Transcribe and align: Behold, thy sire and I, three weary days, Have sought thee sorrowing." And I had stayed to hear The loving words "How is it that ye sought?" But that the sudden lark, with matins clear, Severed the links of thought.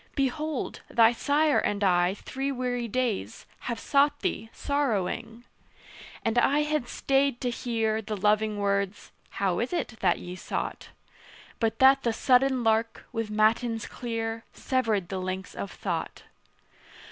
Behold, 0.15 0.81
thy 0.89 1.11
sire 1.11 1.59
and 1.59 1.83
I, 1.83 2.15
three 2.15 2.51
weary 2.51 2.87
days, 2.87 3.45
Have 3.59 3.79
sought 3.79 4.21
thee 4.21 4.49
sorrowing." 4.51 5.43
And 6.25 6.39
I 6.39 6.63
had 6.63 6.87
stayed 6.87 7.39
to 7.41 7.51
hear 7.51 8.01
The 8.01 8.17
loving 8.17 8.57
words 8.57 9.11
"How 9.37 9.59
is 9.59 9.71
it 9.71 9.89
that 9.99 10.17
ye 10.17 10.35
sought?" 10.35 10.89
But 11.59 11.77
that 11.77 12.01
the 12.01 12.13
sudden 12.13 12.63
lark, 12.63 13.05
with 13.11 13.29
matins 13.29 13.85
clear, 13.85 14.43
Severed 14.53 15.09
the 15.09 15.19
links 15.19 15.53
of 15.53 15.69
thought. 15.69 16.23